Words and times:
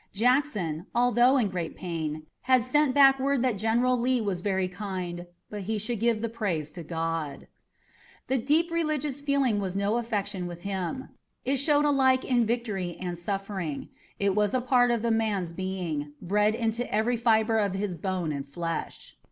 Jackson, 0.13 0.87
although 0.95 1.37
in 1.37 1.47
great 1.49 1.75
pain, 1.77 2.25
had 2.49 2.63
sent 2.63 2.95
back 2.95 3.19
word 3.19 3.43
that 3.43 3.55
General 3.55 3.95
Lee 3.95 4.19
was 4.19 4.41
very 4.41 4.67
kind, 4.67 5.27
"but 5.47 5.61
he 5.69 5.77
should 5.77 5.99
give 5.99 6.23
the 6.23 6.27
praise 6.27 6.71
to 6.71 6.81
God." 6.81 7.45
The 8.25 8.39
deep 8.39 8.71
religious 8.71 9.21
feeling 9.21 9.59
was 9.59 9.75
no 9.75 9.99
affectation 9.99 10.47
with 10.47 10.61
him. 10.61 11.09
It 11.45 11.57
showed 11.57 11.85
alike 11.85 12.25
in 12.25 12.47
victory 12.47 12.97
and 12.99 13.15
suffering. 13.15 13.89
It 14.17 14.33
was 14.33 14.55
a 14.55 14.59
part 14.61 14.89
of 14.89 15.03
the 15.03 15.11
man's 15.11 15.53
being, 15.53 16.13
bred 16.19 16.55
into 16.55 16.91
every 16.91 17.15
fiber 17.15 17.59
of 17.59 17.75
his 17.75 17.93
bone 17.93 18.31
and 18.31 18.43
flesh. 18.49 19.15